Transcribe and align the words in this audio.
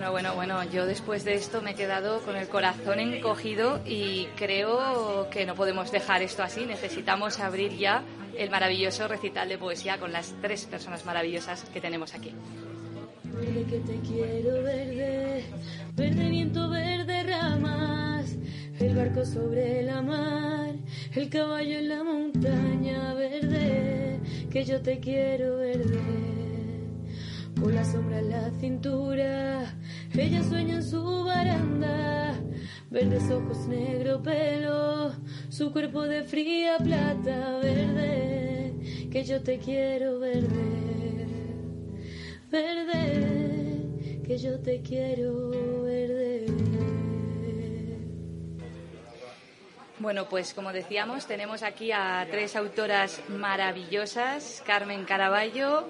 Bueno, 0.00 0.12
bueno, 0.12 0.34
bueno, 0.34 0.64
yo 0.72 0.86
después 0.86 1.24
de 1.24 1.34
esto 1.34 1.60
me 1.60 1.72
he 1.72 1.74
quedado 1.74 2.22
con 2.22 2.34
el 2.34 2.48
corazón 2.48 3.00
encogido 3.00 3.82
y 3.84 4.28
creo 4.34 5.28
que 5.28 5.44
no 5.44 5.54
podemos 5.54 5.92
dejar 5.92 6.22
esto 6.22 6.42
así. 6.42 6.64
Necesitamos 6.64 7.38
abrir 7.38 7.76
ya 7.76 8.02
el 8.34 8.48
maravilloso 8.48 9.08
recital 9.08 9.50
de 9.50 9.58
poesía 9.58 9.98
con 9.98 10.10
las 10.10 10.34
tres 10.40 10.64
personas 10.64 11.04
maravillosas 11.04 11.64
que 11.64 11.82
tenemos 11.82 12.14
aquí. 12.14 12.32
Viento, 15.98 16.70
verde 16.70 17.22
ramas, 17.24 18.36
el 18.78 18.96
barco 18.96 19.26
sobre 19.26 19.82
la 19.82 20.00
mar, 20.00 20.76
el 21.14 21.28
caballo 21.28 21.78
en 21.78 21.88
la 21.90 22.02
montaña, 22.02 23.12
verde, 23.12 24.18
que 24.50 24.64
yo 24.64 24.80
te 24.80 24.98
quiero, 24.98 25.58
verde 25.58 26.40
con 27.60 27.74
la 27.74 27.84
sombra 27.84 28.22
la 28.22 28.50
cintura. 28.58 29.74
Ella 30.16 30.42
sueña 30.42 30.74
en 30.74 30.82
su 30.82 31.24
baranda, 31.24 32.34
verdes 32.90 33.30
ojos, 33.30 33.68
negro 33.68 34.20
pelo, 34.22 35.12
su 35.48 35.72
cuerpo 35.72 36.02
de 36.02 36.24
fría 36.24 36.78
plata 36.78 37.58
verde, 37.62 39.08
que 39.10 39.24
yo 39.24 39.40
te 39.40 39.58
quiero 39.58 40.18
verde, 40.18 41.26
verde, 42.50 44.20
que 44.26 44.36
yo 44.36 44.58
te 44.58 44.82
quiero 44.82 45.82
verde. 45.84 46.46
Bueno, 50.00 50.28
pues 50.28 50.54
como 50.54 50.72
decíamos, 50.72 51.26
tenemos 51.26 51.62
aquí 51.62 51.92
a 51.92 52.26
tres 52.30 52.56
autoras 52.56 53.22
maravillosas, 53.28 54.62
Carmen 54.66 55.04
Caraballo, 55.04 55.88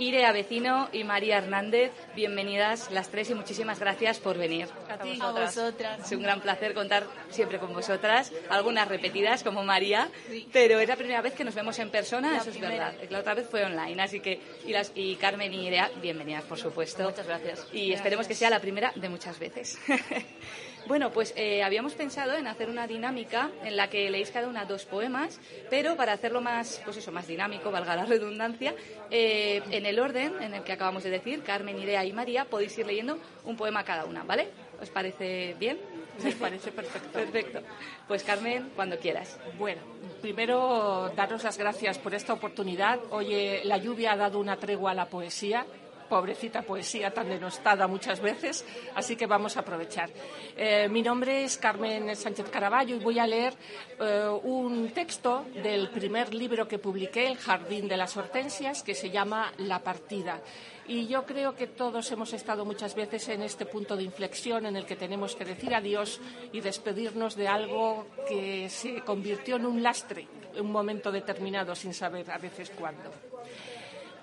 Irea 0.00 0.32
Vecino 0.32 0.88
y 0.92 1.04
María 1.04 1.36
Hernández. 1.36 1.92
Bienvenidas 2.16 2.90
las 2.90 3.10
tres 3.10 3.28
y 3.28 3.34
muchísimas 3.34 3.78
gracias 3.78 4.18
por 4.18 4.38
venir. 4.38 4.66
A, 4.88 4.96
ti, 4.96 5.18
a 5.20 5.30
vosotras. 5.30 6.00
Es 6.00 6.12
un 6.16 6.22
gran 6.22 6.40
placer 6.40 6.72
contar 6.72 7.06
siempre 7.28 7.58
con 7.58 7.74
vosotras, 7.74 8.32
algunas 8.48 8.88
repetidas 8.88 9.44
como 9.44 9.62
María, 9.62 10.08
pero 10.54 10.80
es 10.80 10.88
la 10.88 10.96
primera 10.96 11.20
vez 11.20 11.34
que 11.34 11.44
nos 11.44 11.54
vemos 11.54 11.78
en 11.80 11.90
persona, 11.90 12.38
eso 12.38 12.48
es 12.48 12.58
verdad. 12.58 12.94
La 13.10 13.18
otra 13.18 13.34
vez 13.34 13.46
fue 13.46 13.62
online, 13.62 14.02
así 14.02 14.20
que 14.20 14.40
y, 14.66 14.72
las, 14.72 14.90
y 14.94 15.16
Carmen 15.16 15.52
y 15.52 15.66
Irea, 15.66 15.90
bienvenidas 16.00 16.44
por 16.44 16.58
supuesto. 16.58 17.02
Muchas 17.02 17.26
gracias. 17.26 17.66
Y 17.70 17.92
esperemos 17.92 18.26
que 18.26 18.34
sea 18.34 18.48
la 18.48 18.58
primera 18.58 18.92
de 18.96 19.08
muchas 19.10 19.38
veces. 19.38 19.78
Bueno, 20.86 21.10
pues 21.12 21.32
eh, 21.36 21.62
habíamos 21.62 21.94
pensado 21.94 22.34
en 22.34 22.46
hacer 22.46 22.68
una 22.68 22.86
dinámica 22.86 23.50
en 23.64 23.76
la 23.76 23.88
que 23.88 24.10
leéis 24.10 24.30
cada 24.30 24.48
una 24.48 24.64
dos 24.64 24.86
poemas, 24.86 25.40
pero 25.68 25.96
para 25.96 26.12
hacerlo 26.12 26.40
más, 26.40 26.80
pues 26.84 26.96
eso, 26.96 27.12
más 27.12 27.26
dinámico, 27.26 27.70
valga 27.70 27.96
la 27.96 28.06
redundancia, 28.06 28.74
eh, 29.10 29.62
en 29.70 29.86
el 29.86 30.00
orden 30.00 30.42
en 30.42 30.54
el 30.54 30.64
que 30.64 30.72
acabamos 30.72 31.04
de 31.04 31.10
decir, 31.10 31.42
Carmen, 31.42 31.78
Idea 31.78 32.04
y 32.04 32.12
María, 32.12 32.44
podéis 32.44 32.76
ir 32.78 32.86
leyendo 32.86 33.18
un 33.44 33.56
poema 33.56 33.84
cada 33.84 34.04
una, 34.04 34.24
¿vale? 34.24 34.48
¿Os 34.80 34.90
parece 34.90 35.54
bien? 35.58 35.78
Me 36.22 36.32
parece 36.32 36.72
perfecto. 36.72 37.10
Perfecto. 37.12 37.60
Pues 38.08 38.24
Carmen, 38.24 38.70
cuando 38.74 38.98
quieras. 38.98 39.38
Bueno, 39.58 39.80
primero 40.20 41.10
daros 41.16 41.44
las 41.44 41.56
gracias 41.56 41.98
por 41.98 42.14
esta 42.14 42.32
oportunidad. 42.32 42.98
Oye, 43.10 43.62
la 43.64 43.78
lluvia 43.78 44.12
ha 44.12 44.16
dado 44.16 44.38
una 44.38 44.56
tregua 44.56 44.90
a 44.90 44.94
la 44.94 45.08
poesía 45.08 45.64
pobrecita 46.10 46.62
poesía 46.62 47.14
tan 47.14 47.28
denostada 47.28 47.86
muchas 47.86 48.20
veces, 48.20 48.66
así 48.96 49.14
que 49.14 49.26
vamos 49.26 49.56
a 49.56 49.60
aprovechar. 49.60 50.10
Eh, 50.56 50.88
mi 50.90 51.00
nombre 51.00 51.44
es 51.44 51.56
Carmen 51.56 52.14
Sánchez 52.16 52.50
Caraballo 52.50 52.96
y 52.96 52.98
voy 52.98 53.20
a 53.20 53.26
leer 53.26 53.54
eh, 54.00 54.28
un 54.42 54.90
texto 54.90 55.46
del 55.62 55.88
primer 55.90 56.34
libro 56.34 56.66
que 56.66 56.78
publiqué, 56.78 57.28
El 57.28 57.38
Jardín 57.38 57.86
de 57.86 57.96
las 57.96 58.16
Hortensias, 58.16 58.82
que 58.82 58.94
se 58.94 59.10
llama 59.10 59.52
La 59.58 59.78
partida. 59.78 60.40
Y 60.88 61.06
yo 61.06 61.24
creo 61.24 61.54
que 61.54 61.68
todos 61.68 62.10
hemos 62.10 62.32
estado 62.32 62.64
muchas 62.64 62.96
veces 62.96 63.28
en 63.28 63.42
este 63.42 63.64
punto 63.64 63.96
de 63.96 64.02
inflexión 64.02 64.66
en 64.66 64.74
el 64.74 64.86
que 64.86 64.96
tenemos 64.96 65.36
que 65.36 65.44
decir 65.44 65.72
adiós 65.72 66.20
y 66.52 66.60
despedirnos 66.60 67.36
de 67.36 67.46
algo 67.46 68.08
que 68.28 68.68
se 68.68 69.00
convirtió 69.02 69.54
en 69.54 69.66
un 69.66 69.82
lastre 69.84 70.26
en 70.54 70.66
un 70.66 70.72
momento 70.72 71.12
determinado 71.12 71.76
sin 71.76 71.94
saber 71.94 72.28
a 72.30 72.38
veces 72.38 72.70
cuándo. 72.70 73.10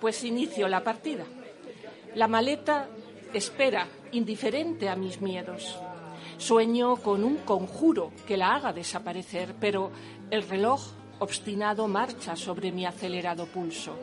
Pues 0.01 0.23
inicio 0.25 0.67
la 0.67 0.83
partida. 0.83 1.23
La 2.17 2.27
maleta 2.27 2.89
espera, 3.31 3.87
indiferente 4.11 4.89
a 4.89 4.95
mis 4.95 5.21
miedos. 5.21 5.77
Sueño 6.39 6.95
con 6.95 7.23
un 7.23 7.37
conjuro 7.37 8.11
que 8.25 8.37
la 8.37 8.55
haga 8.55 8.73
desaparecer, 8.73 9.53
pero 9.59 9.91
el 10.31 10.41
reloj 10.41 10.81
obstinado 11.19 11.87
marcha 11.87 12.35
sobre 12.35 12.71
mi 12.71 12.87
acelerado 12.87 13.45
pulso. 13.45 13.95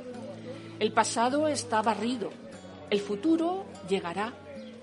El 0.79 0.93
pasado 0.93 1.49
está 1.49 1.83
barrido, 1.83 2.31
el 2.89 3.01
futuro 3.01 3.67
llegará, 3.89 4.33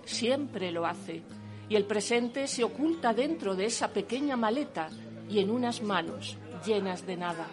siempre 0.03 0.69
lo 0.69 0.85
hace, 0.85 1.23
y 1.69 1.77
el 1.77 1.85
presente 1.85 2.49
se 2.49 2.65
oculta 2.65 3.13
dentro 3.13 3.55
de 3.55 3.67
esa 3.67 3.93
pequeña 3.93 4.35
maleta 4.35 4.89
y 5.29 5.39
en 5.39 5.51
unas 5.51 5.81
manos 5.81 6.35
llenas 6.65 7.07
de 7.07 7.15
nada. 7.15 7.47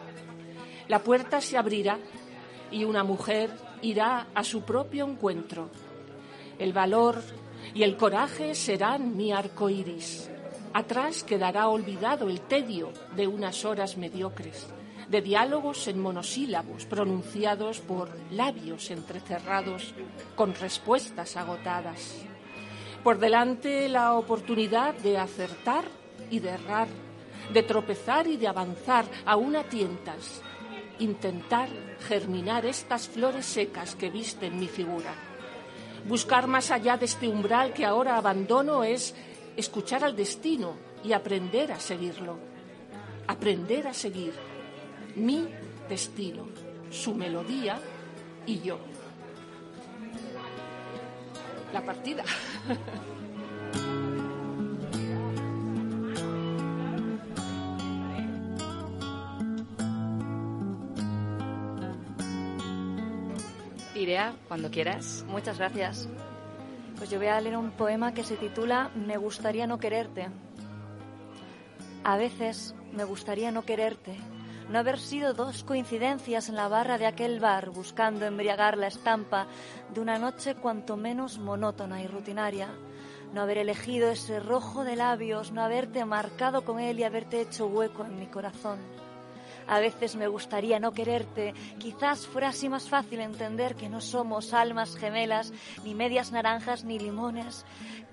La 0.89 1.05
puerta 1.05 1.41
se 1.41 1.57
abrirá 1.57 2.01
y 2.73 2.83
una 2.83 3.05
mujer 3.05 3.68
irá 3.83 4.29
a 4.35 4.45
su 4.45 4.63
propio 4.63 5.07
encuentro. 5.07 5.71
El 6.59 6.73
valor 6.73 7.23
y 7.75 7.83
el 7.83 7.97
coraje 7.97 8.55
serán 8.55 9.17
mi 9.17 9.33
arco 9.33 9.71
iris. 9.71 10.31
Atrás 10.73 11.25
quedará 11.25 11.69
olvidado 11.69 12.29
el 12.29 12.41
tedio 12.43 12.93
de 13.17 13.27
unas 13.27 13.65
horas 13.65 13.97
mediocres, 13.97 14.67
de 15.09 15.23
diálogos 15.23 15.89
en 15.89 16.01
monosílabos 16.01 16.85
pronunciados 16.85 17.81
por 17.81 18.11
labios 18.31 18.91
entrecerrados 18.91 19.95
con 20.37 20.55
respuestas 20.55 21.37
agotadas. 21.37 22.17
Por 23.03 23.19
delante 23.19 23.89
la 23.89 24.15
oportunidad 24.15 24.95
de 24.95 25.19
acertar 25.19 25.85
y 26.31 26.41
de 26.41 26.51
errar, 26.51 26.89
de 27.53 27.63
tropezar 27.63 28.27
y 28.27 28.37
de 28.37 28.49
avanzar 28.49 29.07
a 29.25 29.37
tientas, 29.65 30.43
intentar 30.99 31.69
germinar 32.01 32.67
estas 32.67 33.09
flores 33.09 33.47
secas 33.47 33.95
que 33.95 34.11
visten 34.11 34.59
mi 34.59 34.69
figura. 34.69 35.15
Buscar 36.07 36.47
más 36.47 36.71
allá 36.71 36.97
de 36.97 37.07
este 37.07 37.29
umbral 37.29 37.73
que 37.73 37.85
ahora 37.85 38.17
abandono 38.17 38.85
es 38.85 39.15
escuchar 39.57 40.05
al 40.05 40.17
destino 40.17 40.75
y 41.05 41.13
aprender 41.13 41.73
a 41.73 41.81
seguirlo. 41.81 42.39
Aprender 43.27 43.87
a 43.89 43.95
seguir 43.95 44.33
mi 45.17 45.49
destino, 45.89 46.47
su 46.91 47.15
melodía 47.15 47.79
y 48.47 48.61
yo. 48.61 48.79
La 51.73 51.85
partida. 51.85 52.25
Cuando 64.49 64.71
quieras. 64.71 65.25
Muchas 65.29 65.59
gracias. 65.59 66.09
Pues 66.97 67.11
yo 67.11 67.19
voy 67.19 67.29
a 67.29 67.41
leer 67.41 67.57
un 67.57 67.71
poema 67.71 68.13
que 68.13 68.25
se 68.25 68.37
titula 68.37 68.91
Me 68.95 69.17
gustaría 69.17 69.67
no 69.67 69.79
quererte. 69.79 70.29
A 72.05 72.17
veces 72.17 72.75
me 72.93 73.05
gustaría 73.05 73.53
no 73.53 73.63
quererte, 73.63 74.17
no 74.69 74.79
haber 74.79 74.99
sido 74.99 75.33
dos 75.33 75.65
coincidencias 75.65 76.49
en 76.49 76.57
la 76.57 76.69
barra 76.69 76.99
de 76.99 77.07
aquel 77.07 77.41
bar 77.41 77.71
buscando 77.71 78.27
embriagar 78.27 78.77
la 78.77 78.87
estampa 78.87 79.47
de 79.95 80.01
una 80.01 80.19
noche 80.19 80.55
cuanto 80.55 80.97
menos 80.97 81.39
monótona 81.39 82.03
y 82.03 82.07
rutinaria, 82.07 82.69
no 83.33 83.43
haber 83.43 83.59
elegido 83.59 84.11
ese 84.11 84.41
rojo 84.41 84.85
de 84.85 84.97
labios, 84.97 85.53
no 85.53 85.63
haberte 85.63 86.05
marcado 86.05 86.65
con 86.65 86.81
él 86.81 86.99
y 86.99 87.05
haberte 87.05 87.41
hecho 87.41 87.67
hueco 87.67 88.05
en 88.05 88.19
mi 88.19 88.27
corazón. 88.27 88.79
A 89.69 89.81
veces 89.81 90.17
me 90.17 90.29
gustaría 90.29 90.81
no 90.81 90.93
quererte. 90.93 91.55
Quizás 91.79 92.27
fuera 92.27 92.49
así 92.49 92.69
más 92.69 92.89
fácil 92.89 93.21
entender 93.21 93.75
que 93.75 93.89
no 93.89 94.01
somos 94.01 94.55
almas 94.55 94.97
gemelas, 94.97 95.53
ni 95.85 95.95
medias 95.95 96.33
naranjas, 96.33 96.85
ni 96.85 96.99
limones. 96.99 97.67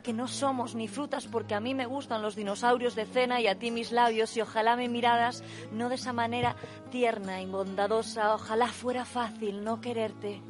Que 0.04 0.14
no 0.14 0.28
somos 0.28 0.76
ni 0.76 0.88
frutas 0.88 1.26
porque 1.26 1.56
a 1.56 1.60
mí 1.60 1.74
me 1.74 1.86
gustan 1.86 2.22
los 2.22 2.36
dinosaurios 2.36 2.94
de 2.96 3.06
cena 3.06 3.42
y 3.42 3.48
a 3.48 3.58
ti 3.58 3.72
mis 3.72 3.92
labios 3.92 4.36
y 4.38 4.42
ojalá 4.42 4.76
me 4.76 4.90
miradas 4.90 5.44
no 5.72 5.90
de 5.90 5.96
esa 5.96 6.14
manera 6.14 6.56
tierna 6.92 7.42
y 7.42 7.46
bondadosa. 7.46 8.36
Ojalá 8.36 8.68
fuera 8.68 9.06
fácil 9.06 9.64
no 9.64 9.82
quererte. 9.82 10.42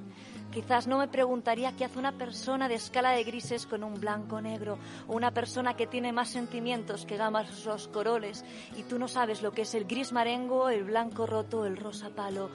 Quizás 0.56 0.88
no 0.88 1.00
me 1.00 1.10
preguntaría 1.10 1.75
qué 1.75 1.84
hace 1.84 2.00
una 2.00 2.13
persona 2.13 2.69
de 2.69 2.75
escala 2.75 3.12
de 3.12 3.25
grises 3.25 3.66
con 3.66 3.84
un 3.84 4.00
blanco 4.00 4.40
negro, 4.40 4.78
o 5.06 5.13
una 5.13 5.31
persona 5.31 5.75
que 5.75 5.86
tiene 5.86 6.13
más 6.13 6.30
sentimientos 6.30 7.06
que 7.06 7.18
gamas 7.18 7.66
roscoroles, 7.66 8.46
y 8.78 8.84
tú 8.84 8.98
no 8.98 9.10
sabes 9.10 9.42
lo 9.42 9.52
que 9.52 9.63
es 9.63 9.75
el 9.75 9.84
gris 9.84 10.13
marengo, 10.13 10.69
el 10.69 10.86
blanco 10.86 11.25
roto, 11.25 11.66
el 11.66 11.75
rosa 11.75 12.10
palo. 12.12 12.50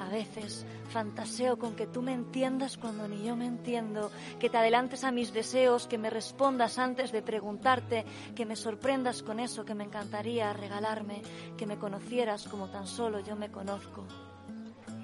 A 0.00 0.08
veces 0.08 0.66
fantaseo 0.88 1.56
con 1.56 1.76
que 1.76 1.86
tú 1.86 2.02
me 2.02 2.14
entiendas 2.14 2.76
cuando 2.76 3.06
ni 3.06 3.22
yo 3.22 3.36
me 3.36 3.46
entiendo, 3.46 4.10
que 4.40 4.50
te 4.50 4.58
adelantes 4.58 5.04
a 5.04 5.12
mis 5.12 5.32
deseos, 5.32 5.86
que 5.86 5.98
me 5.98 6.10
respondas 6.10 6.80
antes 6.80 7.12
de 7.12 7.22
preguntarte, 7.22 8.04
que 8.34 8.44
me 8.44 8.56
sorprendas 8.56 9.22
con 9.22 9.38
eso 9.38 9.64
que 9.64 9.76
me 9.76 9.84
encantaría 9.84 10.52
regalarme, 10.52 11.22
que 11.56 11.66
me 11.66 11.78
conocieras 11.78 12.48
como 12.48 12.70
tan 12.70 12.88
solo 12.88 13.20
yo 13.20 13.36
me 13.36 13.52
conozco. 13.52 14.04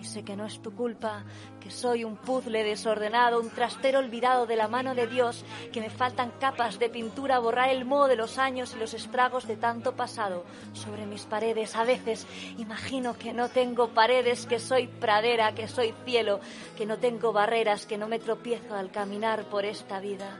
Sé 0.05 0.25
que 0.25 0.37
no 0.37 0.47
es 0.47 0.61
tu 0.61 0.75
culpa, 0.75 1.25
que 1.61 1.71
soy 1.71 2.05
un 2.05 2.17
puzzle 2.17 2.65
desordenado, 2.65 3.41
un 3.41 3.51
trastero 3.51 3.99
olvidado 3.99 4.47
de 4.47 4.57
la 4.57 4.69
mano 4.69 4.95
de 4.95 5.07
Dios, 5.07 5.45
que 5.73 5.81
me 5.81 5.91
faltan 5.91 6.33
capas 6.41 6.79
de 6.79 6.89
pintura 6.89 7.39
borrar 7.39 7.71
el 7.71 7.85
moho 7.85 8.09
de 8.09 8.17
los 8.17 8.39
años 8.39 8.75
y 8.75 8.79
los 8.79 8.95
estragos 8.95 9.47
de 9.47 9.57
tanto 9.57 9.95
pasado 9.95 10.45
sobre 10.73 11.07
mis 11.07 11.25
paredes. 11.25 11.77
A 11.77 11.85
veces 11.85 12.27
imagino 12.59 13.15
que 13.15 13.33
no 13.33 13.49
tengo 13.49 13.89
paredes, 13.89 14.47
que 14.47 14.59
soy 14.59 14.87
pradera, 14.87 15.55
que 15.55 15.69
soy 15.69 15.95
cielo, 16.05 16.41
que 16.77 16.87
no 16.87 16.99
tengo 16.99 17.33
barreras, 17.33 17.87
que 17.87 17.99
no 17.99 18.09
me 18.09 18.19
tropiezo 18.19 18.75
al 18.75 18.91
caminar 18.91 19.45
por 19.45 19.65
esta 19.65 20.01
vida. 20.01 20.39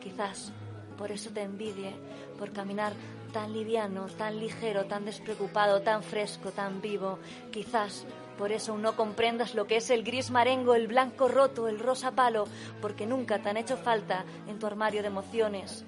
Quizás 0.00 0.52
por 0.96 1.10
eso 1.10 1.30
te 1.30 1.42
envidie, 1.42 1.94
por 2.38 2.52
caminar 2.52 2.92
tan 3.32 3.52
liviano, 3.52 4.06
tan 4.06 4.38
ligero, 4.38 4.84
tan 4.84 5.04
despreocupado, 5.04 5.82
tan 5.82 6.02
fresco, 6.02 6.50
tan 6.50 6.80
vivo. 6.80 7.18
Quizás 7.50 8.06
por 8.40 8.52
eso 8.52 8.78
no 8.78 8.96
comprendas 8.96 9.54
lo 9.54 9.66
que 9.66 9.76
es 9.76 9.90
el 9.90 10.02
gris 10.02 10.30
marengo, 10.30 10.74
el 10.74 10.86
blanco 10.86 11.28
roto, 11.28 11.68
el 11.68 11.78
rosa 11.78 12.12
palo, 12.12 12.48
porque 12.80 13.04
nunca 13.04 13.38
te 13.38 13.50
han 13.50 13.58
hecho 13.58 13.76
falta 13.76 14.24
en 14.48 14.58
tu 14.58 14.66
armario 14.66 15.02
de 15.02 15.08
emociones. 15.08 15.84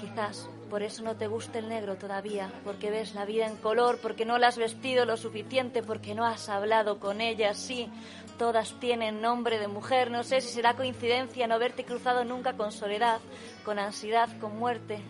Quizás 0.00 0.48
por 0.70 0.82
eso 0.82 1.02
no 1.02 1.14
te 1.14 1.26
guste 1.26 1.58
el 1.58 1.68
negro 1.68 1.96
todavía, 1.96 2.50
porque 2.64 2.90
ves 2.90 3.14
la 3.14 3.26
vida 3.26 3.46
en 3.46 3.56
color, 3.56 3.98
porque 4.00 4.24
no 4.24 4.38
la 4.38 4.48
has 4.48 4.56
vestido 4.56 5.04
lo 5.04 5.18
suficiente, 5.18 5.82
porque 5.82 6.14
no 6.14 6.24
has 6.24 6.48
hablado 6.48 6.98
con 6.98 7.20
ella. 7.20 7.52
Sí, 7.52 7.90
todas 8.38 8.72
tienen 8.80 9.20
nombre 9.20 9.58
de 9.58 9.68
mujer. 9.68 10.10
No 10.10 10.24
sé 10.24 10.40
si 10.40 10.48
será 10.48 10.76
coincidencia 10.76 11.46
no 11.46 11.56
haberte 11.56 11.84
cruzado 11.84 12.24
nunca 12.24 12.54
con 12.54 12.72
soledad, 12.72 13.20
con 13.66 13.78
ansiedad, 13.78 14.30
con 14.40 14.58
muerte. 14.58 15.02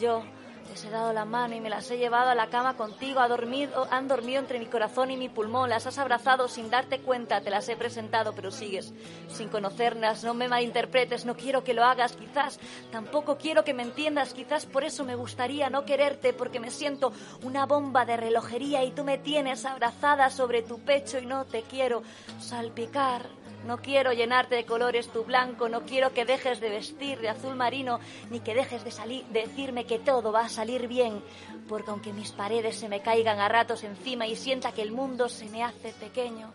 Yo 0.00 0.22
les 0.68 0.84
he 0.84 0.90
dado 0.90 1.12
la 1.12 1.24
mano 1.24 1.54
y 1.54 1.60
me 1.60 1.70
las 1.70 1.90
he 1.90 1.98
llevado 1.98 2.30
a 2.30 2.34
la 2.34 2.48
cama 2.48 2.76
contigo. 2.76 3.20
Han 3.20 4.08
dormido 4.08 4.40
entre 4.40 4.58
mi 4.58 4.66
corazón 4.66 5.10
y 5.10 5.16
mi 5.16 5.28
pulmón. 5.28 5.70
Las 5.70 5.86
has 5.86 5.98
abrazado 5.98 6.48
sin 6.48 6.70
darte 6.70 7.00
cuenta. 7.00 7.40
Te 7.40 7.50
las 7.50 7.68
he 7.68 7.76
presentado, 7.76 8.34
pero 8.34 8.50
sigues 8.50 8.92
sin 9.28 9.48
conocerlas. 9.48 10.24
No 10.24 10.34
me 10.34 10.48
malinterpretes. 10.48 11.24
No 11.24 11.36
quiero 11.36 11.64
que 11.64 11.74
lo 11.74 11.84
hagas. 11.84 12.16
Quizás 12.16 12.58
tampoco 12.90 13.36
quiero 13.38 13.64
que 13.64 13.74
me 13.74 13.82
entiendas. 13.82 14.34
Quizás 14.34 14.66
por 14.66 14.84
eso 14.84 15.04
me 15.04 15.14
gustaría 15.14 15.70
no 15.70 15.84
quererte, 15.84 16.32
porque 16.32 16.60
me 16.60 16.70
siento 16.70 17.12
una 17.42 17.66
bomba 17.66 18.04
de 18.04 18.16
relojería 18.16 18.84
y 18.84 18.92
tú 18.92 19.04
me 19.04 19.18
tienes 19.18 19.64
abrazada 19.64 20.30
sobre 20.30 20.62
tu 20.62 20.80
pecho 20.80 21.18
y 21.18 21.26
no 21.26 21.44
te 21.44 21.62
quiero 21.62 22.02
salpicar. 22.40 23.45
No 23.64 23.78
quiero 23.78 24.12
llenarte 24.12 24.54
de 24.54 24.64
colores 24.64 25.08
tu 25.08 25.24
blanco, 25.24 25.68
no 25.68 25.82
quiero 25.82 26.12
que 26.12 26.24
dejes 26.24 26.60
de 26.60 26.70
vestir 26.70 27.20
de 27.20 27.28
azul 27.28 27.56
marino, 27.56 27.98
ni 28.30 28.40
que 28.40 28.54
dejes 28.54 28.84
de 28.84 28.90
salir, 28.90 29.24
decirme 29.26 29.86
que 29.86 29.98
todo 29.98 30.30
va 30.30 30.42
a 30.42 30.48
salir 30.48 30.86
bien, 30.86 31.20
porque 31.68 31.90
aunque 31.90 32.12
mis 32.12 32.32
paredes 32.32 32.76
se 32.76 32.88
me 32.88 33.00
caigan 33.00 33.40
a 33.40 33.48
ratos 33.48 33.82
encima 33.82 34.26
y 34.26 34.36
sienta 34.36 34.72
que 34.72 34.82
el 34.82 34.92
mundo 34.92 35.28
se 35.28 35.46
me 35.46 35.64
hace 35.64 35.92
pequeño, 35.92 36.52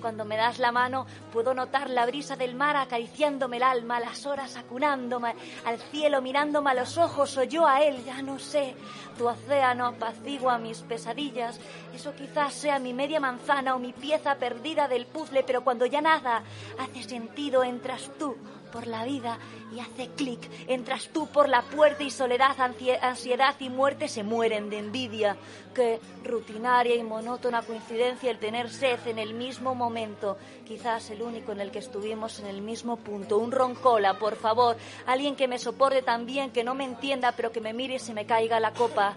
cuando 0.00 0.24
me 0.24 0.36
das 0.36 0.58
la 0.58 0.72
mano 0.72 1.06
puedo 1.32 1.54
notar 1.54 1.90
la 1.90 2.06
brisa 2.06 2.36
del 2.36 2.54
mar 2.54 2.76
acariciándome 2.76 3.58
el 3.58 3.62
alma, 3.62 4.00
las 4.00 4.26
horas 4.26 4.56
acunándome 4.56 5.34
al 5.64 5.78
cielo, 5.78 6.22
mirándome 6.22 6.70
a 6.70 6.74
los 6.74 6.98
ojos 6.98 7.36
o 7.36 7.44
yo 7.44 7.66
a 7.66 7.82
él, 7.82 8.04
ya 8.04 8.22
no 8.22 8.38
sé. 8.38 8.74
Tu 9.16 9.26
océano 9.26 9.86
apacigua 9.86 10.58
mis 10.58 10.80
pesadillas. 10.80 11.60
Eso 11.94 12.14
quizás 12.14 12.54
sea 12.54 12.78
mi 12.78 12.94
media 12.94 13.20
manzana 13.20 13.74
o 13.74 13.78
mi 13.78 13.92
pieza 13.92 14.36
perdida 14.36 14.88
del 14.88 15.06
puzzle, 15.06 15.42
pero 15.42 15.62
cuando 15.62 15.86
ya 15.86 16.00
nada 16.00 16.42
hace 16.78 17.02
sentido 17.02 17.62
entras 17.62 18.10
tú 18.18 18.36
por 18.70 18.86
la 18.86 19.04
vida 19.04 19.38
y 19.74 19.80
hace 19.80 20.08
clic. 20.08 20.40
Entras 20.66 21.08
tú 21.12 21.26
por 21.28 21.48
la 21.48 21.62
puerta 21.62 22.02
y 22.02 22.10
soledad, 22.10 22.56
ansiedad 22.60 23.54
y 23.58 23.68
muerte 23.68 24.08
se 24.08 24.22
mueren 24.22 24.70
de 24.70 24.78
envidia. 24.78 25.36
Qué 25.74 26.00
rutinaria 26.24 26.96
y 26.96 27.02
monótona 27.02 27.62
coincidencia 27.62 28.30
el 28.30 28.38
tener 28.38 28.70
sed 28.70 28.98
en 29.06 29.18
el 29.18 29.34
mismo 29.34 29.74
momento. 29.74 30.36
Quizás 30.66 31.10
el 31.10 31.22
único 31.22 31.52
en 31.52 31.60
el 31.60 31.70
que 31.70 31.78
estuvimos 31.78 32.40
en 32.40 32.46
el 32.46 32.62
mismo 32.62 32.96
punto. 32.96 33.38
Un 33.38 33.52
roncola, 33.52 34.18
por 34.18 34.36
favor. 34.36 34.76
Alguien 35.06 35.36
que 35.36 35.48
me 35.48 35.58
soporte 35.58 36.02
también, 36.02 36.50
que 36.50 36.64
no 36.64 36.74
me 36.74 36.84
entienda, 36.84 37.32
pero 37.32 37.52
que 37.52 37.60
me 37.60 37.72
mire 37.72 37.94
y 37.94 37.98
se 37.98 38.14
me 38.14 38.26
caiga 38.26 38.60
la 38.60 38.72
copa. 38.72 39.16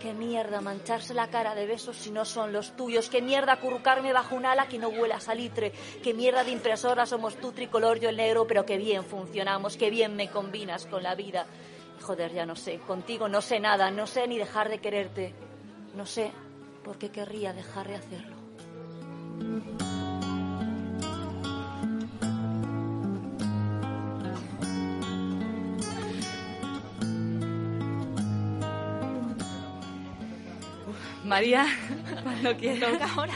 Qué 0.00 0.14
mierda 0.14 0.62
mancharse 0.62 1.12
la 1.12 1.28
cara 1.28 1.54
de 1.54 1.66
besos 1.66 1.94
si 1.94 2.10
no 2.10 2.24
son 2.24 2.54
los 2.54 2.74
tuyos. 2.74 3.10
Qué 3.10 3.20
mierda 3.20 3.52
acurrucarme 3.52 4.14
bajo 4.14 4.34
un 4.34 4.46
ala 4.46 4.66
que 4.66 4.78
no 4.78 4.88
huela 4.88 5.16
a 5.16 5.20
salitre. 5.20 5.72
Qué 6.02 6.14
mierda 6.14 6.42
de 6.42 6.52
impresora 6.52 7.04
somos 7.04 7.36
tú 7.36 7.52
tricolor, 7.52 8.00
yo 8.00 8.08
el 8.08 8.16
negro, 8.16 8.46
pero 8.46 8.64
qué 8.64 8.78
bien 8.78 9.04
funcionamos, 9.04 9.76
qué 9.76 9.90
bien 9.90 10.16
me 10.16 10.30
combinas 10.30 10.86
con 10.86 11.02
la 11.02 11.14
vida. 11.14 11.44
Joder, 12.00 12.32
ya 12.32 12.46
no 12.46 12.56
sé. 12.56 12.78
Contigo 12.78 13.28
no 13.28 13.42
sé 13.42 13.60
nada, 13.60 13.90
no 13.90 14.06
sé 14.06 14.26
ni 14.26 14.38
dejar 14.38 14.70
de 14.70 14.78
quererte. 14.78 15.34
No 15.94 16.06
sé 16.06 16.32
por 16.82 16.96
qué 16.96 17.10
querría 17.10 17.52
dejar 17.52 17.86
de 17.88 17.96
hacerlo. 17.96 18.36
María, 31.30 31.64
cuando 32.24 32.56
quieras. 32.56 33.00
ahora. 33.16 33.34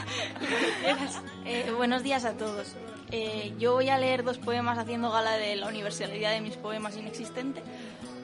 Eh, 1.45 1.71
buenos 1.77 2.03
días 2.03 2.25
a 2.25 2.33
todos. 2.33 2.75
Eh, 3.09 3.53
yo 3.57 3.71
voy 3.71 3.87
a 3.87 3.97
leer 3.97 4.25
dos 4.25 4.37
poemas 4.37 4.77
haciendo 4.77 5.09
gala 5.11 5.37
de 5.37 5.55
la 5.55 5.67
universalidad 5.67 6.31
de 6.31 6.41
mis 6.41 6.57
poemas 6.57 6.97
inexistente 6.97 7.63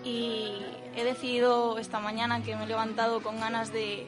y 0.03 0.57
he 0.97 1.05
decidido 1.05 1.77
esta 1.77 2.01
mañana 2.01 2.43
que 2.43 2.53
me 2.57 2.65
he 2.65 2.67
levantado 2.67 3.21
con 3.23 3.39
ganas 3.39 3.71
de, 3.71 4.05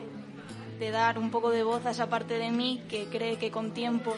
de 0.79 0.91
dar 0.91 1.17
un 1.17 1.31
poco 1.31 1.49
de 1.49 1.63
voz 1.63 1.85
a 1.85 1.91
esa 1.91 2.09
parte 2.09 2.37
de 2.37 2.51
mí 2.51 2.83
que 2.89 3.05
cree 3.05 3.37
que 3.37 3.49
con 3.49 3.71
tiempo 3.71 4.17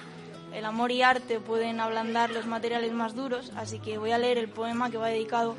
el 0.52 0.66
amor 0.66 0.92
y 0.92 1.04
arte 1.04 1.40
pueden 1.40 1.80
ablandar 1.80 2.32
los 2.32 2.48
materiales 2.48 2.92
más 2.92 3.14
duros, 3.14 3.52
así 3.56 3.78
que 3.78 4.00
voy 4.00 4.10
a 4.10 4.18
leer 4.18 4.40
el 4.40 4.48
poema 4.50 4.90
que 4.90 4.98
va 4.98 5.10
dedicado 5.10 5.56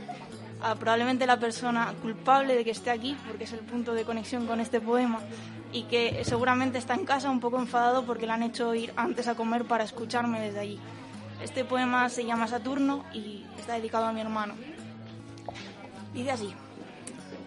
probablemente 0.74 1.26
la 1.26 1.38
persona 1.38 1.94
culpable 2.02 2.56
de 2.56 2.64
que 2.64 2.72
esté 2.72 2.90
aquí, 2.90 3.16
porque 3.26 3.44
es 3.44 3.52
el 3.52 3.60
punto 3.60 3.94
de 3.94 4.04
conexión 4.04 4.46
con 4.46 4.60
este 4.60 4.80
poema, 4.80 5.20
y 5.72 5.84
que 5.84 6.24
seguramente 6.24 6.78
está 6.78 6.94
en 6.94 7.04
casa 7.04 7.30
un 7.30 7.40
poco 7.40 7.58
enfadado 7.58 8.04
porque 8.04 8.26
le 8.26 8.32
han 8.32 8.42
hecho 8.42 8.74
ir 8.74 8.92
antes 8.96 9.28
a 9.28 9.34
comer 9.34 9.64
para 9.64 9.84
escucharme 9.84 10.40
desde 10.40 10.60
allí. 10.60 10.80
Este 11.42 11.64
poema 11.64 12.08
se 12.08 12.24
llama 12.24 12.48
Saturno 12.48 13.04
y 13.12 13.44
está 13.58 13.74
dedicado 13.74 14.06
a 14.06 14.12
mi 14.12 14.20
hermano. 14.20 14.54
Dice 16.14 16.30
así, 16.30 16.54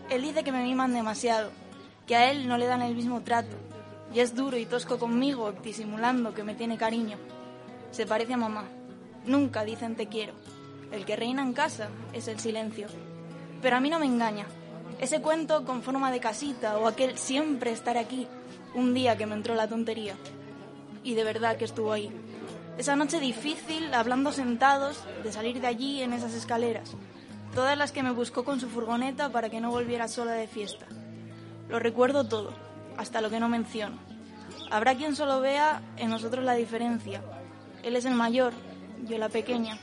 él 0.09 0.21
dice 0.21 0.43
que 0.43 0.51
me 0.51 0.63
miman 0.63 0.93
demasiado, 0.93 1.51
que 2.07 2.15
a 2.15 2.31
él 2.31 2.47
no 2.47 2.57
le 2.57 2.67
dan 2.67 2.81
el 2.81 2.95
mismo 2.95 3.21
trato, 3.21 3.55
y 4.13 4.19
es 4.19 4.35
duro 4.35 4.57
y 4.57 4.65
tosco 4.65 4.97
conmigo, 4.97 5.51
disimulando 5.63 6.33
que 6.33 6.43
me 6.43 6.55
tiene 6.55 6.77
cariño. 6.77 7.17
Se 7.91 8.05
parece 8.05 8.33
a 8.33 8.37
mamá. 8.37 8.65
Nunca 9.25 9.63
dicen 9.63 9.95
te 9.95 10.07
quiero. 10.07 10.33
El 10.91 11.05
que 11.05 11.15
reina 11.15 11.43
en 11.43 11.53
casa 11.53 11.89
es 12.13 12.27
el 12.27 12.39
silencio. 12.39 12.87
Pero 13.61 13.77
a 13.77 13.79
mí 13.79 13.89
no 13.89 13.99
me 13.99 14.05
engaña. 14.05 14.45
Ese 14.99 15.21
cuento 15.21 15.65
con 15.65 15.81
forma 15.81 16.11
de 16.11 16.19
casita 16.19 16.77
o 16.77 16.87
aquel 16.87 17.17
siempre 17.17 17.71
estar 17.71 17.97
aquí, 17.97 18.27
un 18.73 18.93
día 18.93 19.17
que 19.17 19.25
me 19.25 19.35
entró 19.35 19.55
la 19.55 19.67
tontería. 19.67 20.15
Y 21.03 21.13
de 21.13 21.23
verdad 21.23 21.57
que 21.57 21.65
estuvo 21.65 21.91
ahí. 21.91 22.11
Esa 22.77 22.95
noche 22.95 23.19
difícil, 23.19 23.93
hablando 23.93 24.31
sentados, 24.31 25.03
de 25.23 25.31
salir 25.31 25.59
de 25.59 25.67
allí 25.67 26.01
en 26.01 26.13
esas 26.13 26.33
escaleras. 26.33 26.95
Todas 27.53 27.77
las 27.77 27.91
que 27.91 28.03
me 28.03 28.11
buscó 28.11 28.43
con 28.43 28.59
su 28.59 28.69
furgoneta 28.69 29.29
para 29.29 29.49
que 29.49 29.59
no 29.59 29.71
volviera 29.71 30.07
sola 30.07 30.33
de 30.33 30.47
fiesta. 30.47 30.85
Lo 31.67 31.79
recuerdo 31.79 32.25
todo, 32.25 32.53
hasta 32.97 33.21
lo 33.21 33.29
que 33.29 33.39
no 33.39 33.49
menciono. 33.49 33.97
Habrá 34.71 34.95
quien 34.95 35.15
solo 35.15 35.41
vea 35.41 35.81
en 35.97 36.09
nosotros 36.09 36.45
la 36.45 36.53
diferencia. 36.53 37.21
Él 37.83 37.95
es 37.95 38.05
el 38.05 38.13
mayor, 38.13 38.53
yo 39.05 39.17
la 39.17 39.29
pequeña. 39.29 39.77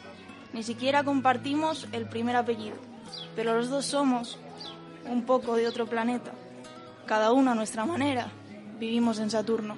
Ni 0.53 0.63
siquiera 0.63 1.05
compartimos 1.05 1.89
el 1.93 2.09
primer 2.09 2.37
apellido, 2.37 2.77
pero 3.35 3.55
los 3.55 3.69
dos 3.69 3.85
somos 3.85 4.39
un 5.05 5.25
poco 5.25 5.57
de 5.57 5.69
otro 5.69 5.87
planeta. 5.87 6.33
Cada 7.07 7.33
uno 7.33 7.53
a 7.53 7.55
nuestra 7.55 7.85
manera 7.85 8.29
vivimos 8.79 9.19
en 9.21 9.31
Saturno. 9.31 9.77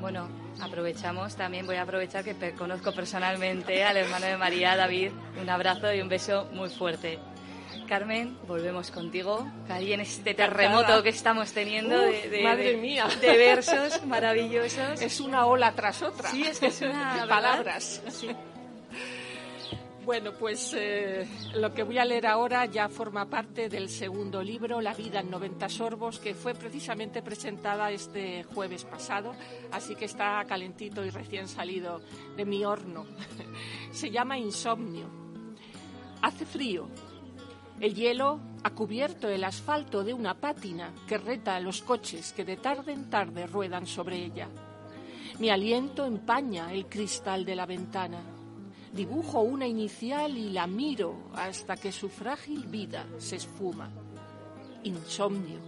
Bueno, 0.00 0.28
aprovechamos 0.60 1.34
también, 1.34 1.66
voy 1.66 1.76
a 1.76 1.82
aprovechar 1.82 2.22
que 2.22 2.52
conozco 2.52 2.92
personalmente 2.92 3.82
al 3.84 3.96
hermano 3.96 4.26
de 4.26 4.36
María, 4.36 4.76
David. 4.76 5.12
Un 5.40 5.48
abrazo 5.48 5.92
y 5.92 6.00
un 6.00 6.08
beso 6.08 6.46
muy 6.52 6.68
fuerte. 6.68 7.18
Carmen, 7.84 8.36
volvemos 8.46 8.90
contigo. 8.90 9.46
Ahí 9.68 9.92
en 9.92 10.00
este 10.00 10.34
terremoto 10.34 11.02
que 11.02 11.10
estamos 11.10 11.52
teniendo 11.52 11.98
de, 11.98 12.40
madre 12.42 12.76
mía. 12.76 13.06
de 13.20 13.36
versos 13.36 14.04
maravillosos. 14.06 15.00
Es 15.00 15.20
una 15.20 15.46
ola 15.46 15.72
tras 15.72 16.02
otra. 16.02 16.30
Sí, 16.30 16.42
es 16.42 16.58
que 16.58 16.66
es 16.66 16.80
una 16.82 17.26
palabras. 17.28 18.02
Bueno, 20.04 20.32
pues 20.38 20.74
eh, 20.76 21.26
lo 21.54 21.72
que 21.72 21.82
voy 21.82 21.96
a 21.96 22.04
leer 22.04 22.26
ahora 22.26 22.66
ya 22.66 22.90
forma 22.90 23.30
parte 23.30 23.70
del 23.70 23.88
segundo 23.88 24.42
libro, 24.42 24.82
La 24.82 24.92
vida 24.92 25.20
en 25.20 25.30
90 25.30 25.66
sorbos, 25.70 26.18
que 26.18 26.34
fue 26.34 26.54
precisamente 26.54 27.22
presentada 27.22 27.90
este 27.90 28.42
jueves 28.42 28.84
pasado, 28.84 29.34
así 29.72 29.94
que 29.94 30.04
está 30.04 30.44
calentito 30.46 31.02
y 31.06 31.08
recién 31.08 31.48
salido 31.48 32.02
de 32.36 32.44
mi 32.44 32.66
horno. 32.66 33.06
Se 33.92 34.10
llama 34.10 34.36
Insomnio. 34.36 35.08
Hace 36.20 36.44
frío. 36.44 36.86
El 37.84 37.94
hielo 37.94 38.40
ha 38.62 38.70
cubierto 38.70 39.28
el 39.28 39.44
asfalto 39.44 40.02
de 40.02 40.14
una 40.14 40.32
pátina 40.32 40.94
que 41.06 41.18
reta 41.18 41.54
a 41.54 41.60
los 41.60 41.82
coches 41.82 42.32
que 42.32 42.42
de 42.42 42.56
tarde 42.56 42.94
en 42.94 43.10
tarde 43.10 43.46
ruedan 43.46 43.86
sobre 43.86 44.24
ella. 44.24 44.48
Mi 45.38 45.50
aliento 45.50 46.06
empaña 46.06 46.72
el 46.72 46.86
cristal 46.86 47.44
de 47.44 47.54
la 47.54 47.66
ventana 47.66 48.22
Dibujo 48.90 49.42
una 49.42 49.66
inicial 49.66 50.38
y 50.38 50.48
la 50.48 50.66
miro 50.66 51.28
hasta 51.34 51.76
que 51.76 51.92
su 51.92 52.08
frágil 52.08 52.64
vida 52.68 53.04
se 53.18 53.36
esfuma. 53.36 53.90
Insomnio. 54.84 55.58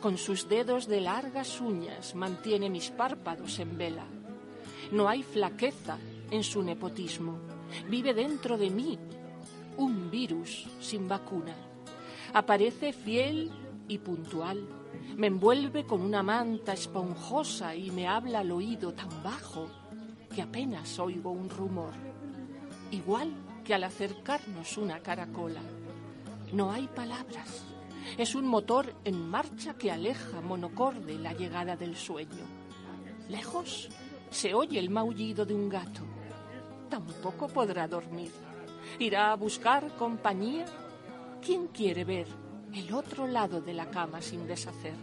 Con 0.00 0.16
sus 0.16 0.48
dedos 0.48 0.86
de 0.86 1.00
largas 1.00 1.60
uñas 1.60 2.14
mantiene 2.14 2.70
mis 2.70 2.90
párpados 2.90 3.58
en 3.58 3.76
vela. 3.76 4.06
No 4.92 5.08
hay 5.08 5.24
flaqueza 5.24 5.98
en 6.30 6.44
su 6.44 6.62
nepotismo. 6.62 7.40
Vive 7.90 8.14
dentro 8.14 8.56
de 8.56 8.70
mí 8.70 8.96
un 9.78 10.10
virus 10.10 10.66
sin 10.80 11.08
vacuna. 11.08 11.54
Aparece 12.34 12.92
fiel 12.92 13.50
y 13.88 13.98
puntual. 13.98 14.68
Me 15.16 15.28
envuelve 15.28 15.84
con 15.84 16.02
una 16.02 16.22
manta 16.22 16.74
esponjosa 16.74 17.74
y 17.74 17.90
me 17.90 18.06
habla 18.06 18.40
al 18.40 18.52
oído 18.52 18.92
tan 18.92 19.22
bajo 19.22 19.66
que 20.34 20.42
apenas 20.42 20.98
oigo 20.98 21.30
un 21.30 21.48
rumor 21.48 21.94
igual 22.90 23.32
que 23.64 23.74
al 23.74 23.84
acercarnos 23.84 24.78
una 24.78 25.00
caracola. 25.00 25.60
No 26.52 26.72
hay 26.72 26.86
palabras. 26.88 27.64
Es 28.16 28.34
un 28.34 28.46
motor 28.46 28.94
en 29.04 29.28
marcha 29.28 29.74
que 29.74 29.90
aleja 29.90 30.40
monocorde 30.40 31.18
la 31.18 31.34
llegada 31.34 31.76
del 31.76 31.94
sueño. 31.96 32.44
Lejos 33.28 33.88
se 34.30 34.54
oye 34.54 34.78
el 34.78 34.88
maullido 34.88 35.44
de 35.44 35.54
un 35.54 35.68
gato. 35.68 36.02
Tampoco 36.88 37.48
podrá 37.48 37.86
dormir. 37.86 38.30
¿Irá 38.98 39.32
a 39.32 39.36
buscar 39.36 39.96
compañía? 39.96 40.66
¿Quién 41.44 41.68
quiere 41.68 42.04
ver 42.04 42.26
el 42.74 42.92
otro 42.92 43.26
lado 43.26 43.60
de 43.60 43.74
la 43.74 43.90
cama 43.90 44.20
sin 44.20 44.46
deshacer? 44.46 44.94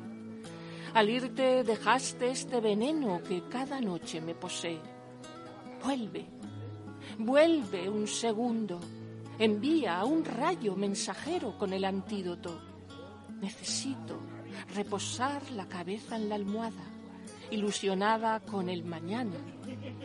Al 0.94 1.10
irte 1.10 1.64
dejaste 1.64 2.30
este 2.30 2.62
veneno 2.62 3.22
que 3.22 3.44
cada 3.50 3.82
noche 3.82 4.22
me 4.22 4.34
posee. 4.34 4.80
Vuelve, 5.84 6.26
Vuelve 7.18 7.90
un 7.90 8.08
segundo. 8.08 8.80
Envía 9.40 10.00
a 10.00 10.06
un 10.06 10.26
rayo 10.26 10.76
mensajero 10.76 11.58
con 11.58 11.72
el 11.74 11.86
antídoto. 11.86 12.60
Necesito 13.42 14.20
reposar 14.74 15.42
la 15.52 15.68
cabeza 15.68 16.16
en 16.16 16.30
la 16.30 16.36
almohada, 16.36 16.84
ilusionada 17.52 18.40
con 18.42 18.70
el 18.70 18.84
mañana, 18.84 19.38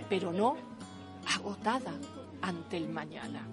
pero 0.09 0.33
no 0.33 0.57
agotada 1.27 1.93
ante 2.43 2.77
el 2.77 2.89
mañana. 2.89 3.47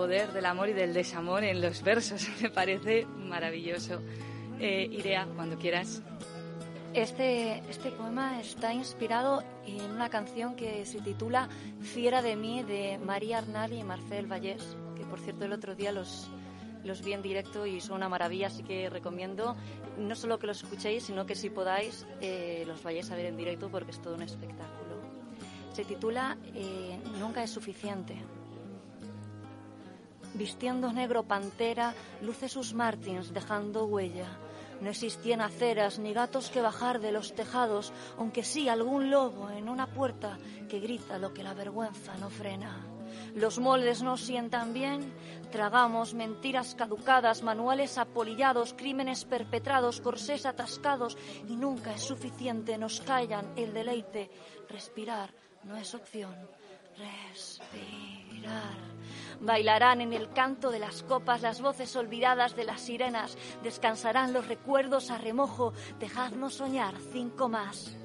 Poder 0.00 0.32
del 0.32 0.46
amor 0.46 0.70
y 0.70 0.72
del 0.72 0.94
desamor 0.94 1.44
en 1.44 1.60
los 1.60 1.82
versos. 1.82 2.26
Me 2.40 2.48
parece 2.48 3.04
maravilloso. 3.04 4.00
Eh, 4.58 4.88
Irea, 4.90 5.26
cuando 5.36 5.58
quieras. 5.58 6.00
Este, 6.94 7.58
este 7.68 7.90
poema 7.90 8.40
está 8.40 8.72
inspirado 8.72 9.44
en 9.66 9.90
una 9.90 10.08
canción 10.08 10.56
que 10.56 10.86
se 10.86 11.02
titula 11.02 11.50
Fiera 11.82 12.22
de 12.22 12.34
mí 12.34 12.62
de 12.62 12.98
María 12.98 13.38
Arnal 13.38 13.74
y 13.74 13.84
Marcel 13.84 14.26
Vallés, 14.26 14.74
que 14.96 15.04
por 15.04 15.20
cierto 15.20 15.44
el 15.44 15.52
otro 15.52 15.74
día 15.74 15.92
los, 15.92 16.30
los 16.82 17.02
vi 17.04 17.12
en 17.12 17.20
directo 17.20 17.66
y 17.66 17.82
son 17.82 17.96
una 17.96 18.08
maravilla, 18.08 18.46
así 18.46 18.62
que 18.62 18.88
recomiendo 18.88 19.54
no 19.98 20.14
solo 20.14 20.38
que 20.38 20.46
los 20.46 20.62
escuchéis, 20.62 21.04
sino 21.04 21.26
que 21.26 21.34
si 21.34 21.50
podáis 21.50 22.06
eh, 22.22 22.64
los 22.66 22.82
vayáis 22.82 23.10
a 23.10 23.16
ver 23.16 23.26
en 23.26 23.36
directo 23.36 23.68
porque 23.70 23.90
es 23.90 24.00
todo 24.00 24.14
un 24.14 24.22
espectáculo. 24.22 24.96
Se 25.74 25.84
titula 25.84 26.38
eh, 26.54 26.98
Nunca 27.18 27.42
es 27.42 27.50
suficiente. 27.50 28.16
Vistiendo 30.34 30.92
negro 30.92 31.24
pantera, 31.24 31.94
luce 32.22 32.48
sus 32.48 32.72
martins 32.72 33.32
dejando 33.32 33.86
huella. 33.86 34.28
No 34.80 34.88
existían 34.88 35.40
aceras 35.40 35.98
ni 35.98 36.12
gatos 36.12 36.50
que 36.50 36.62
bajar 36.62 37.00
de 37.00 37.12
los 37.12 37.34
tejados, 37.34 37.92
aunque 38.16 38.44
sí 38.44 38.68
algún 38.68 39.10
lobo 39.10 39.50
en 39.50 39.68
una 39.68 39.86
puerta 39.86 40.38
que 40.68 40.80
grita 40.80 41.18
lo 41.18 41.34
que 41.34 41.42
la 41.42 41.52
vergüenza 41.52 42.16
no 42.18 42.30
frena. 42.30 42.86
Los 43.34 43.58
moldes 43.58 44.02
no 44.02 44.16
sientan 44.16 44.72
bien, 44.72 45.12
tragamos 45.50 46.14
mentiras 46.14 46.74
caducadas, 46.74 47.42
manuales 47.42 47.98
apolillados, 47.98 48.72
crímenes 48.72 49.24
perpetrados, 49.24 50.00
corsés 50.00 50.46
atascados 50.46 51.18
y 51.48 51.56
nunca 51.56 51.92
es 51.92 52.02
suficiente, 52.02 52.78
nos 52.78 53.00
callan 53.00 53.52
el 53.56 53.74
deleite. 53.74 54.30
Respirar 54.68 55.30
no 55.64 55.76
es 55.76 55.94
opción, 55.94 56.34
respirar. 57.00 58.90
Bailarán 59.40 60.00
en 60.02 60.12
el 60.12 60.30
canto 60.32 60.70
de 60.70 60.78
las 60.78 61.02
copas 61.02 61.40
las 61.40 61.60
voces 61.62 61.96
olvidadas 61.96 62.56
de 62.56 62.64
las 62.64 62.82
sirenas. 62.82 63.38
Descansarán 63.62 64.32
los 64.32 64.48
recuerdos 64.48 65.10
a 65.10 65.18
remojo. 65.18 65.72
Dejadnos 65.98 66.54
soñar 66.54 66.94
cinco 67.12 67.48
más. 67.48 67.96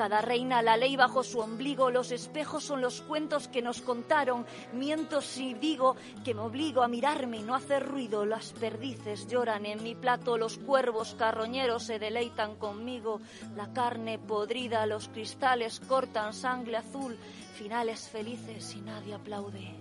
Cada 0.00 0.22
reina 0.22 0.62
la 0.62 0.78
ley 0.78 0.96
bajo 0.96 1.22
su 1.22 1.40
ombligo. 1.40 1.90
Los 1.90 2.10
espejos 2.10 2.64
son 2.64 2.80
los 2.80 3.02
cuentos 3.02 3.48
que 3.48 3.60
nos 3.60 3.82
contaron. 3.82 4.46
Miento 4.72 5.20
si 5.20 5.52
digo 5.52 5.94
que 6.24 6.32
me 6.32 6.40
obligo 6.40 6.82
a 6.82 6.88
mirarme 6.88 7.36
y 7.36 7.42
no 7.42 7.54
hacer 7.54 7.86
ruido. 7.86 8.24
Las 8.24 8.54
perdices 8.54 9.28
lloran 9.28 9.66
en 9.66 9.82
mi 9.82 9.94
plato. 9.94 10.38
Los 10.38 10.56
cuervos 10.56 11.14
carroñeros 11.18 11.82
se 11.82 11.98
deleitan 11.98 12.56
conmigo. 12.56 13.20
La 13.54 13.74
carne 13.74 14.18
podrida, 14.18 14.86
los 14.86 15.08
cristales 15.08 15.80
cortan 15.80 16.32
sangre 16.32 16.78
azul. 16.78 17.18
Finales 17.58 18.08
felices 18.08 18.74
y 18.74 18.80
nadie 18.80 19.12
aplaude. 19.12 19.74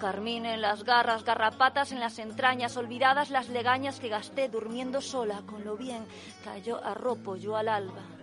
Carmín 0.00 0.46
en 0.46 0.62
las 0.62 0.84
garras, 0.84 1.22
garrapatas 1.22 1.92
en 1.92 2.00
las 2.00 2.18
entrañas, 2.18 2.78
olvidadas 2.78 3.28
las 3.28 3.50
legañas 3.50 4.00
que 4.00 4.08
gasté 4.08 4.48
durmiendo 4.48 5.02
sola, 5.02 5.42
con 5.44 5.66
lo 5.66 5.76
bien 5.76 6.06
cayó 6.44 6.82
a 6.82 6.94
ropo 6.94 7.36
yo 7.36 7.58
al 7.58 7.68
alba. 7.68 8.17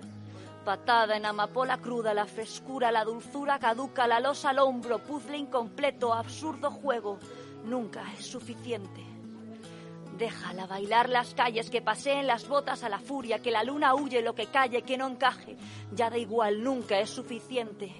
Patada 0.65 1.15
en 1.15 1.27
amapola 1.27 1.77
cruda, 1.77 2.11
la 2.15 2.25
frescura, 2.25 2.91
la 2.91 3.03
dulzura 3.03 3.59
caduca, 3.59 4.07
la 4.07 4.19
losa 4.19 4.49
al 4.49 4.57
hombro, 4.57 4.97
puzzle 4.97 5.37
incompleto, 5.37 6.11
absurdo 6.11 6.71
juego, 6.71 7.19
nunca 7.65 8.01
es 8.17 8.25
suficiente. 8.25 9.05
Déjala 10.17 10.65
bailar 10.65 11.07
las 11.07 11.35
calles, 11.35 11.69
que 11.69 11.83
paseen 11.83 12.25
las 12.25 12.47
botas 12.47 12.83
a 12.83 12.89
la 12.89 12.97
furia, 12.97 13.43
que 13.43 13.51
la 13.51 13.63
luna 13.63 13.93
huye 13.93 14.23
lo 14.23 14.33
que 14.33 14.47
calle, 14.47 14.81
que 14.81 14.97
no 14.97 15.07
encaje, 15.07 15.55
ya 15.93 16.09
da 16.09 16.17
igual, 16.17 16.63
nunca 16.63 16.97
es 16.97 17.11
suficiente. 17.11 17.93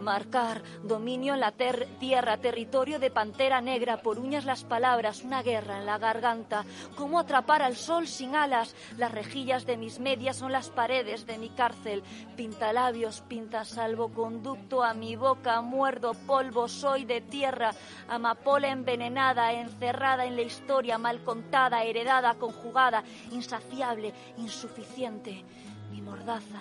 Marcar 0.00 0.62
dominio 0.82 1.34
en 1.34 1.40
la 1.40 1.52
tierra, 1.52 2.38
territorio 2.38 2.98
de 2.98 3.10
pantera 3.10 3.60
negra, 3.60 4.00
por 4.00 4.18
uñas 4.18 4.46
las 4.46 4.64
palabras, 4.64 5.22
una 5.24 5.42
guerra 5.42 5.78
en 5.78 5.86
la 5.86 5.98
garganta. 5.98 6.64
¿Cómo 6.96 7.18
atrapar 7.18 7.62
al 7.62 7.76
sol 7.76 8.08
sin 8.08 8.34
alas? 8.34 8.74
Las 8.96 9.12
rejillas 9.12 9.66
de 9.66 9.76
mis 9.76 10.00
medias 10.00 10.36
son 10.36 10.52
las 10.52 10.70
paredes 10.70 11.26
de 11.26 11.36
mi 11.36 11.50
cárcel. 11.50 12.02
Pintalabios, 12.34 13.20
pinta 13.28 13.64
salvoconducto 13.64 14.82
a 14.82 14.94
mi 14.94 15.16
boca, 15.16 15.60
muerdo 15.60 16.14
polvo, 16.26 16.66
soy 16.66 17.04
de 17.04 17.20
tierra. 17.20 17.72
Amapola 18.08 18.70
envenenada, 18.70 19.52
encerrada 19.52 20.24
en 20.24 20.36
la 20.36 20.42
historia, 20.42 20.96
mal 20.96 21.22
contada, 21.22 21.84
heredada, 21.84 22.34
conjugada, 22.34 23.04
insaciable, 23.32 24.14
insuficiente. 24.38 25.44
Mi 25.90 26.00
mordaza 26.00 26.60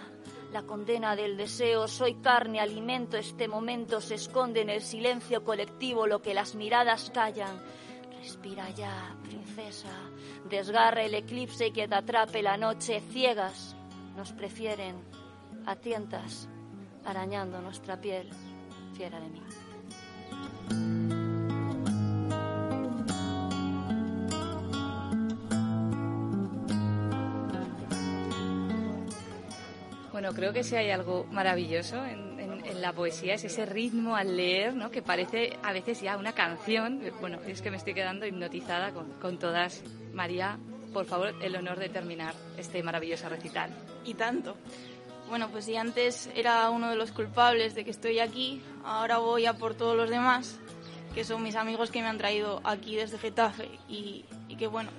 la 0.52 0.64
condena 0.64 1.16
del 1.16 1.38
deseo, 1.38 1.88
soy 1.88 2.16
carne, 2.16 2.60
alimento, 2.60 3.18
este 3.18 3.48
momento 3.48 4.02
se 4.02 4.16
esconde 4.16 4.62
en 4.62 4.70
el 4.70 4.82
silencio 4.82 5.44
colectivo 5.44 6.08
lo 6.08 6.22
que 6.22 6.34
las 6.34 6.56
miradas 6.56 7.12
callan. 7.14 7.62
Respira 8.22 8.70
ya, 8.72 9.16
princesa, 9.24 9.94
desgarra 10.50 11.04
el 11.04 11.14
eclipse 11.14 11.72
que 11.72 11.88
te 11.88 11.96
atrape 11.96 12.42
la 12.42 12.58
noche, 12.58 13.02
ciegas 13.12 13.76
nos 14.20 14.34
prefieren, 14.34 14.98
a 15.66 15.78
tientas, 15.78 16.50
arañando 17.06 17.62
nuestra 17.62 18.02
piel, 18.02 18.30
fiera 18.98 19.18
de 19.20 19.30
mí. 19.30 21.19
Bueno, 30.30 30.42
creo 30.42 30.54
que 30.54 30.64
si 30.64 30.76
hay 30.76 30.92
algo 30.92 31.26
maravilloso 31.32 32.06
en, 32.06 32.30
la 32.82 32.94
poesía 32.94 33.34
es 33.34 33.44
ese 33.46 33.66
ritmo 33.66 34.16
al 34.16 34.38
leer, 34.38 34.76
¿no? 34.76 34.92
Que 34.92 35.02
parece 35.02 35.58
a 35.64 35.74
veces 35.74 36.02
ya 36.02 36.18
una 36.18 36.34
canción. 36.34 37.02
Bueno, 37.20 37.40
es 37.48 37.64
que 37.64 37.72
me 37.72 37.78
estoy 37.78 37.96
quedando 37.96 38.28
hipnotizada 38.28 38.92
con, 38.92 39.40
todas. 39.40 39.82
María, 40.14 40.60
por 40.94 41.06
favor, 41.06 41.34
el 41.42 41.56
honor 41.56 41.80
de 41.80 41.90
terminar 41.90 42.36
este 42.60 42.84
maravilloso 42.84 43.28
recital. 43.28 43.72
Y 44.06 44.14
tanto. 44.14 44.56
Bueno, 45.30 45.50
pues 45.50 45.66
si 45.66 45.76
antes 45.78 46.30
era 46.36 46.70
uno 46.70 46.92
de 46.92 46.96
los 46.96 47.12
culpables 47.12 47.74
de 47.74 47.84
que 47.84 47.90
estoy 47.90 48.20
aquí, 48.20 48.62
ahora 48.84 49.18
voy 49.18 49.48
a 49.48 49.54
por 49.54 49.74
todos 49.74 49.98
los 49.98 50.12
demás, 50.12 50.60
que 51.16 51.24
son 51.24 51.42
mis 51.42 51.56
amigos 51.56 51.90
que 51.90 52.04
me 52.04 52.08
han 52.08 52.20
traído 52.20 52.62
aquí 52.66 52.96
desde 52.96 53.18
Getafe 53.18 53.68
y, 53.88 54.26
y 54.48 54.58
que 54.58 54.68
bueno, 54.68 54.92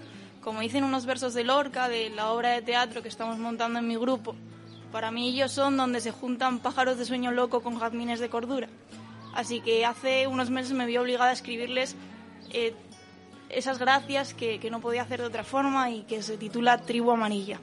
como 0.42 0.60
dicen 0.60 0.82
unos 0.82 1.06
versos 1.06 1.34
de 1.34 1.44
Lorca, 1.44 1.88
de 1.88 2.10
la 2.10 2.32
obra 2.32 2.50
de 2.50 2.62
teatro 2.62 3.00
que 3.00 3.08
estamos 3.08 3.38
montando 3.38 3.78
en 3.78 3.86
mi 3.86 3.96
grupo, 3.96 4.34
para 4.92 5.10
mí 5.10 5.28
ellos 5.28 5.52
son 5.52 5.76
donde 5.76 6.00
se 6.00 6.10
juntan 6.10 6.58
pájaros 6.58 6.98
de 6.98 7.04
sueño 7.04 7.30
loco 7.30 7.62
con 7.62 7.78
jazmines 7.78 8.20
de 8.20 8.28
cordura. 8.28 8.68
Así 9.34 9.60
que 9.60 9.84
hace 9.84 10.26
unos 10.26 10.50
meses 10.50 10.72
me 10.72 10.86
vi 10.86 10.96
obligada 10.96 11.30
a 11.30 11.34
escribirles 11.34 11.96
eh, 12.52 12.74
esas 13.48 13.78
gracias 13.78 14.34
que, 14.34 14.58
que 14.58 14.70
no 14.70 14.80
podía 14.80 15.02
hacer 15.02 15.20
de 15.20 15.26
otra 15.26 15.44
forma 15.44 15.90
y 15.90 16.02
que 16.02 16.22
se 16.22 16.36
titula 16.36 16.78
Tribu 16.78 17.12
Amarilla. 17.12 17.60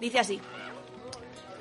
Dice 0.00 0.18
así. 0.18 0.40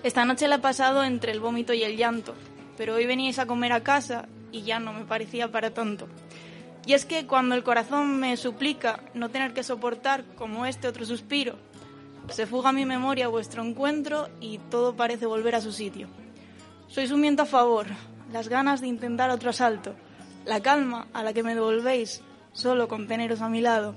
Esta 0.03 0.25
noche 0.25 0.47
la 0.47 0.55
he 0.55 0.59
pasado 0.59 1.03
entre 1.03 1.31
el 1.31 1.39
vómito 1.39 1.73
y 1.73 1.83
el 1.83 1.97
llanto, 1.97 2.35
pero 2.77 2.95
hoy 2.95 3.05
veníais 3.05 3.39
a 3.39 3.47
comer 3.47 3.73
a 3.73 3.83
casa 3.83 4.27
y 4.51 4.61
ya 4.61 4.79
no 4.79 4.93
me 4.93 5.05
parecía 5.05 5.51
para 5.51 5.73
tanto. 5.73 6.07
Y 6.85 6.93
es 6.93 7.05
que 7.05 7.27
cuando 7.27 7.55
el 7.55 7.63
corazón 7.63 8.17
me 8.17 8.37
suplica 8.37 9.01
no 9.13 9.29
tener 9.29 9.53
que 9.53 9.63
soportar 9.63 10.23
como 10.35 10.65
este 10.65 10.87
otro 10.87 11.05
suspiro, 11.05 11.57
se 12.29 12.45
fuga 12.45 12.69
a 12.69 12.73
mi 12.73 12.85
memoria 12.85 13.27
vuestro 13.27 13.63
encuentro 13.63 14.29
y 14.41 14.57
todo 14.57 14.95
parece 14.95 15.25
volver 15.25 15.55
a 15.55 15.61
su 15.61 15.71
sitio. 15.71 16.07
Sois 16.87 17.11
un 17.11 17.21
viento 17.21 17.43
a 17.43 17.45
favor, 17.45 17.87
las 18.31 18.49
ganas 18.49 18.81
de 18.81 18.87
intentar 18.87 19.29
otro 19.29 19.49
asalto, 19.49 19.95
la 20.45 20.61
calma 20.61 21.07
a 21.13 21.23
la 21.23 21.33
que 21.33 21.43
me 21.43 21.55
devolvéis 21.55 22.21
solo 22.53 22.87
con 22.87 23.07
teneros 23.07 23.41
a 23.41 23.49
mi 23.49 23.61
lado, 23.61 23.95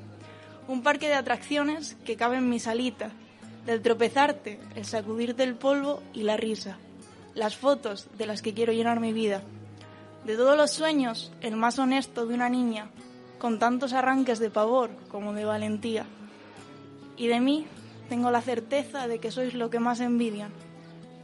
un 0.69 0.83
parque 0.83 1.09
de 1.09 1.15
atracciones 1.15 1.97
que 2.05 2.17
cabe 2.17 2.37
en 2.37 2.49
mi 2.49 2.61
salita, 2.61 3.11
del 3.67 3.83
tropezarte, 3.83 4.61
el 4.75 4.85
sacudirte 4.85 5.43
el 5.43 5.55
polvo 5.55 6.03
y 6.13 6.23
la 6.23 6.37
risa, 6.37 6.79
las 7.35 7.57
fotos 7.57 8.09
de 8.17 8.27
las 8.27 8.43
que 8.43 8.55
quiero 8.55 8.73
llenar 8.73 9.01
mi 9.01 9.13
vida. 9.13 9.43
De 10.25 10.37
todos 10.37 10.57
los 10.57 10.71
sueños, 10.71 11.33
el 11.41 11.57
más 11.57 11.79
honesto 11.79 12.27
de 12.27 12.35
una 12.35 12.49
niña, 12.49 12.91
con 13.39 13.59
tantos 13.59 13.93
arranques 13.93 14.39
de 14.39 14.51
pavor 14.51 14.91
como 15.11 15.33
de 15.33 15.45
valentía. 15.45 16.05
Y 17.17 17.27
de 17.27 17.41
mí 17.41 17.67
tengo 18.11 18.33
la 18.33 18.43
certeza 18.43 19.07
de 19.07 19.21
que 19.21 19.31
sois 19.31 19.55
lo 19.55 19.71
que 19.71 19.79
más 19.79 20.01
envidian. 20.01 20.51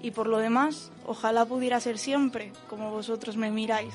Y 0.00 0.12
por 0.12 0.28
lo 0.28 0.38
demás, 0.38 0.92
ojalá 1.04 1.44
pudiera 1.44 1.80
ser 1.80 1.98
siempre 1.98 2.52
como 2.70 2.92
vosotros 2.92 3.36
me 3.36 3.50
miráis. 3.50 3.92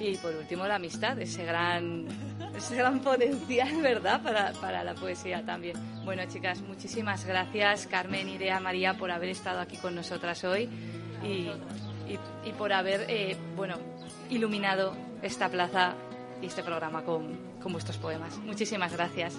Y 0.00 0.16
por 0.16 0.34
último, 0.34 0.66
la 0.66 0.74
amistad, 0.74 1.16
ese 1.20 1.44
gran, 1.44 2.08
ese 2.56 2.74
gran 2.74 2.98
potencial, 2.98 3.80
¿verdad?, 3.80 4.20
para, 4.24 4.50
para 4.54 4.82
la 4.82 4.94
poesía 4.96 5.46
también. 5.46 5.76
Bueno, 6.04 6.24
chicas, 6.26 6.62
muchísimas 6.62 7.24
gracias, 7.24 7.86
Carmen, 7.86 8.28
Irea, 8.28 8.58
María, 8.58 8.94
por 8.98 9.12
haber 9.12 9.28
estado 9.28 9.60
aquí 9.60 9.76
con 9.76 9.94
nosotras 9.94 10.42
hoy 10.42 10.68
y, 11.22 11.48
y, 12.44 12.52
por 12.52 12.72
haber, 12.72 13.06
eh, 13.08 13.36
bueno, 13.56 13.76
iluminado 14.30 14.94
esta 15.22 15.48
plaza 15.48 15.94
y 16.40 16.46
este 16.46 16.62
programa 16.62 17.02
con, 17.02 17.38
con 17.62 17.72
vuestros 17.72 17.96
poemas. 17.98 18.36
Muchísimas 18.38 18.92
gracias. 18.92 19.38